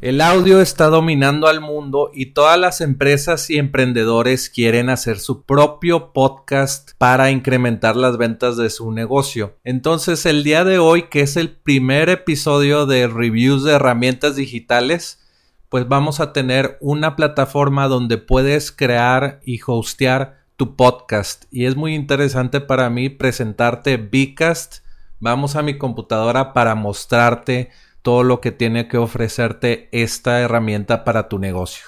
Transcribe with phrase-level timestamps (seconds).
[0.00, 5.42] El audio está dominando al mundo y todas las empresas y emprendedores quieren hacer su
[5.42, 9.56] propio podcast para incrementar las ventas de su negocio.
[9.64, 15.20] Entonces el día de hoy, que es el primer episodio de reviews de herramientas digitales,
[15.68, 21.46] pues vamos a tener una plataforma donde puedes crear y hostear tu podcast.
[21.50, 24.76] Y es muy interesante para mí presentarte Bcast.
[25.18, 27.70] Vamos a mi computadora para mostrarte
[28.02, 31.86] todo lo que tiene que ofrecerte esta herramienta para tu negocio.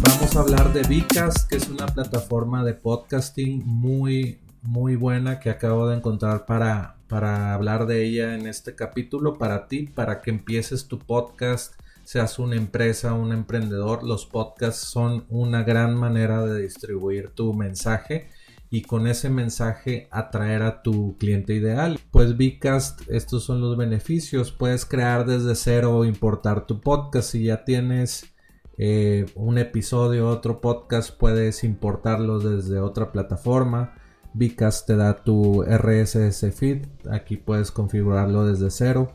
[0.00, 5.50] Vamos a hablar de Vicast, que es una plataforma de podcasting muy muy buena que
[5.50, 10.30] acabo de encontrar para, para hablar de ella en este capítulo para ti, para que
[10.30, 14.02] empieces tu podcast, seas una empresa, un emprendedor.
[14.02, 18.28] Los podcasts son una gran manera de distribuir tu mensaje
[18.70, 21.98] y con ese mensaje atraer a tu cliente ideal.
[22.10, 24.52] Pues Vcast, estos son los beneficios.
[24.52, 27.30] Puedes crear desde cero o importar tu podcast.
[27.30, 28.32] Si ya tienes
[28.78, 33.94] eh, un episodio, otro podcast, puedes importarlo desde otra plataforma
[34.36, 36.86] Vicast te da tu RSS feed.
[37.10, 39.10] Aquí puedes configurarlo desde cero.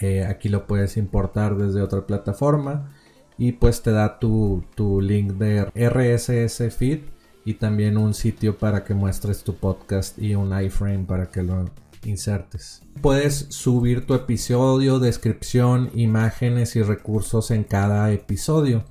[0.00, 2.92] Eh, aquí lo puedes importar desde otra plataforma.
[3.36, 7.00] Y pues te da tu, tu link de RSS feed.
[7.44, 11.66] Y también un sitio para que muestres tu podcast y un iframe para que lo
[12.04, 12.82] insertes.
[13.02, 18.84] Puedes subir tu episodio, descripción, imágenes y recursos en cada episodio.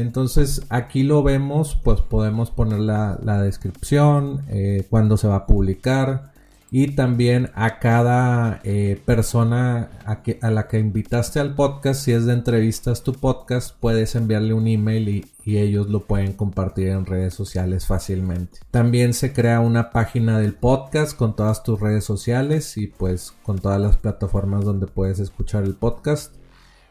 [0.00, 6.30] Entonces aquí lo vemos, pues podemos poner la, descripción, eh, cuándo se va a publicar
[6.72, 12.32] y también a cada eh, persona a, la que invitaste al podcast, si es de
[12.32, 17.34] entrevistas tu podcast, puedes enviarle un email y, y ellos lo pueden compartir en redes
[17.34, 18.60] sociales fácilmente.
[18.70, 23.58] También se crea una página del podcast con todas tus redes sociales y pues con
[23.58, 26.39] todas las plataformas donde puedes escuchar el podcast.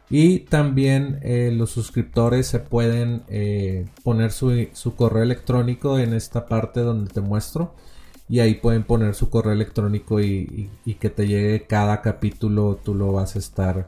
[0.09, 6.79] Y también eh, los suscriptores se pueden eh, poner su, correo electrónico en esta parte
[6.79, 7.75] donde te muestro.
[8.27, 10.69] Y ahí pueden poner su correo electrónico y,
[10.99, 12.79] que te llegue cada capítulo.
[12.83, 13.87] Tú lo vas a estar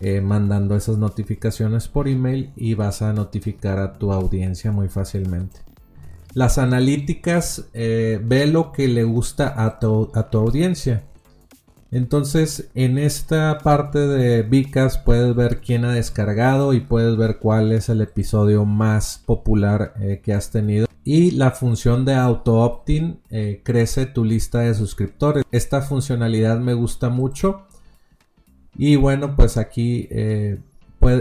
[0.00, 5.60] eh, mandando esas notificaciones por email y vas a notificar a tu audiencia muy fácilmente.
[6.34, 11.04] Las analíticas, ve lo que le gusta a tu, a tu audiencia.
[11.92, 17.70] Entonces, en esta parte de Vicas puedes ver quién ha descargado y puedes ver cuál
[17.70, 20.86] es el episodio más popular eh, que has tenido.
[21.04, 25.44] Y la función de auto opting eh, crece tu lista de suscriptores.
[25.52, 27.66] Esta funcionalidad me gusta mucho.
[28.74, 30.60] Y bueno, pues aquí eh,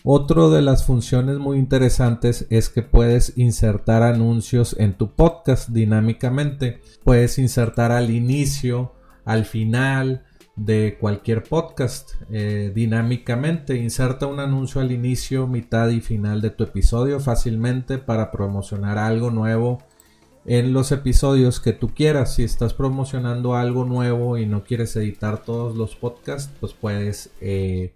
[0.04, 6.80] Otro de las funciones muy interesantes es que puedes insertar anuncios en tu podcast dinámicamente.
[7.04, 8.94] Puedes insertar al inicio,
[9.24, 10.24] al final
[10.56, 13.76] de cualquier podcast eh, dinámicamente.
[13.76, 19.30] Inserta un anuncio al inicio, mitad y final de tu episodio fácilmente para promocionar algo
[19.30, 19.78] nuevo
[20.44, 22.34] en los episodios que tú quieras.
[22.34, 27.30] Si estás promocionando algo nuevo y no quieres editar todos los podcasts, pues puedes...
[27.40, 27.94] Eh,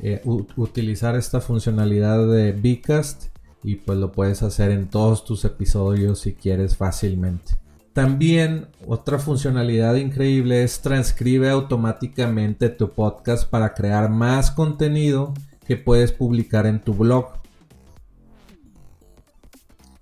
[0.00, 0.22] eh,
[0.56, 3.26] utilizar esta funcionalidad de Bcast
[3.64, 7.54] y pues lo puedes hacer en todos tus episodios si quieres fácilmente.
[7.92, 15.34] También otra funcionalidad increíble es transcribe automáticamente tu podcast para crear más contenido
[15.66, 17.32] que puedes publicar en tu blog.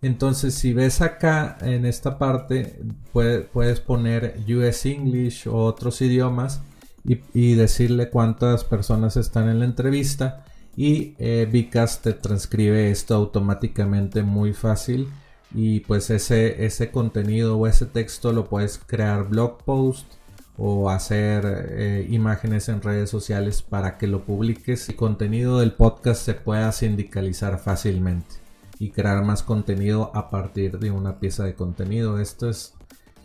[0.02, 2.78] Entonces si ves acá en esta parte
[3.12, 6.60] puedes poner US English o otros idiomas
[7.32, 10.44] y, decirle cuántas personas están en la entrevista.
[10.76, 15.08] Y eh, Vicas te transcribe esto automáticamente muy fácil.
[15.54, 20.06] Y pues ese, ese contenido o ese texto lo puedes crear blog post
[20.58, 24.88] o hacer eh, imágenes en redes sociales para que lo publiques.
[24.88, 28.46] Y contenido del podcast se pueda sindicalizar fácilmente
[28.78, 32.20] y crear más contenido a partir de una pieza de contenido.
[32.20, 32.75] Esto es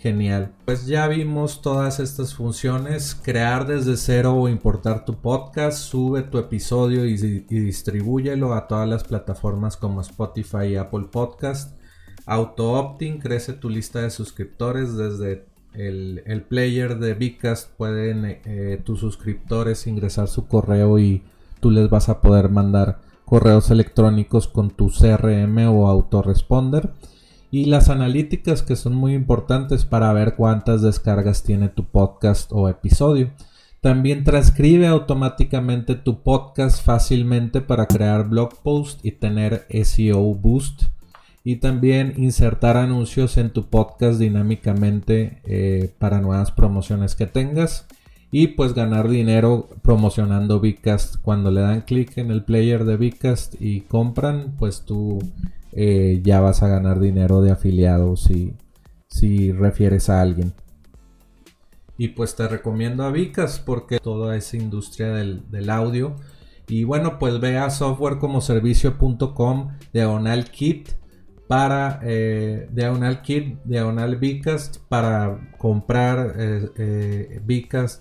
[0.01, 0.51] genial.
[0.65, 3.15] Pues ya vimos todas estas funciones.
[3.15, 5.77] Crear desde cero o importar tu podcast.
[5.77, 11.80] Sube tu episodio y, distribúyelo a todas las plataformas como Spotify y Apple Podcast.
[12.25, 17.69] Auto-opting crece tu lista de suscriptores desde el, player de Vicast.
[17.77, 21.24] Pueden eh, tus suscriptores ingresar su correo y
[21.59, 26.92] tú les vas a poder mandar correos electrónicos con tu CRM o autoresponder.
[27.53, 32.69] Y las analíticas que son muy importantes para ver cuántas descargas tiene tu podcast o
[32.69, 33.30] episodio.
[33.81, 40.83] También transcribe automáticamente tu podcast fácilmente para crear blog post y tener SEO boost.
[41.44, 47.86] Y también insertar anuncios en tu podcast dinámicamente eh, para nuevas promociones que tengas.
[48.31, 53.56] Y pues ganar dinero promocionando Vcast cuando le dan clic en el player de Vcast
[53.59, 55.19] y compran pues tú
[55.74, 58.56] eh, ya vas a ganar dinero de afiliado si,
[59.08, 60.54] si refieres a alguien
[61.98, 66.16] y pues te recomiendo a Vicast porque toda esa industria del, del audio
[66.68, 70.90] y bueno pues ve a softwarecomoservicio.com diagonal kit
[71.52, 77.42] para eh, Diagonal Kit, Diagonal Bcast para comprar eh, eh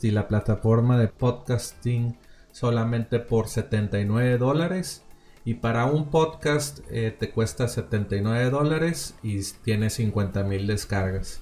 [0.03, 2.17] y la plataforma de podcasting
[2.53, 5.05] solamente por 79 dólares.
[5.45, 11.41] Y para un podcast eh, te cuesta 79 dólares y tiene 50 mil descargas.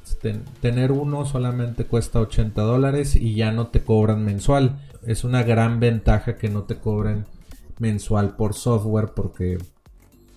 [0.61, 4.79] tener uno solamente cuesta 80 dólares y ya no te cobran mensual.
[5.05, 7.27] Es una gran ventaja que no te cobren
[7.79, 9.59] mensual por software porque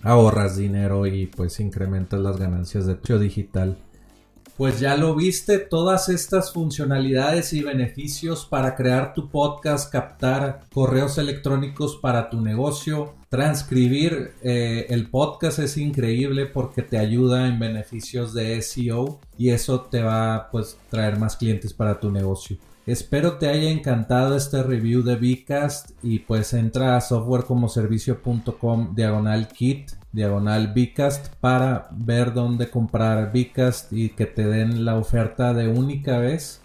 [0.02, 3.78] ahorras dinero y pues incrementas las ganancias de tu digital.
[4.56, 11.16] Pues ya lo viste, todas estas funcionalidades y beneficios para crear tu podcast, captar correos
[11.16, 18.34] electrónicos para tu negocio, transcribir eh, el podcast es increíble porque te ayuda en beneficios
[18.34, 22.58] de SEO y eso te va pues traer más clientes para tu negocio.
[22.84, 29.92] Espero te haya encantado este review de Vcast y pues entra a softwarecomoservicio.com diagonal kit
[30.12, 36.18] diagonal Vcast para ver dónde comprar Vcast y que te den la oferta de única
[36.18, 36.62] vez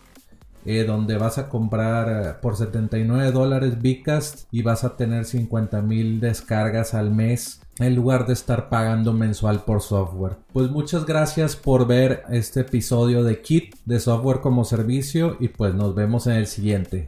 [0.69, 5.81] eh, donde vas a comprar eh, por 79 dólares Vcast y vas a tener 50
[5.81, 10.35] mil descargas al mes en lugar de estar pagando mensual por software.
[10.51, 15.73] Pues muchas gracias por ver este episodio de Kit de software como servicio y pues
[15.73, 17.07] nos vemos en el siguiente.